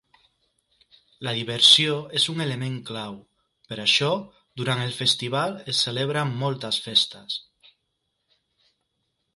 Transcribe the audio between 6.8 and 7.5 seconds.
festes.